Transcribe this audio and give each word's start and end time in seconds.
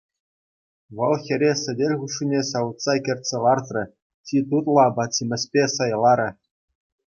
Вӑл 0.95 1.11
хӗре 1.25 1.51
сӗтел 1.63 1.93
хушшине 1.99 2.41
ҫавӑтса 2.49 2.93
кӗртсе 3.09 3.37
лартрӗ, 3.45 3.83
чи 4.27 4.37
тутлӑ 4.49 4.79
апат-ҫимӗҫпе 4.87 5.63
сӑйларӗ. 5.77 6.29